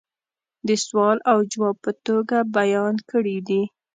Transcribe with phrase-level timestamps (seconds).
[0.67, 3.61] دسوال او جواب په توگه بیان کړي دي